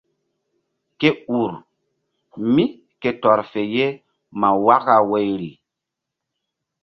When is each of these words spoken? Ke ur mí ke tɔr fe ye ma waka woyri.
Ke 0.99 1.09
ur 1.41 1.51
mí 2.53 2.65
ke 3.01 3.09
tɔr 3.21 3.39
fe 3.51 3.61
ye 3.75 3.87
ma 4.39 4.49
waka 4.65 4.95
woyri. 5.09 5.51